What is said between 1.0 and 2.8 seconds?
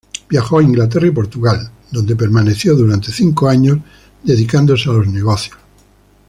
y Portugal, donde permaneció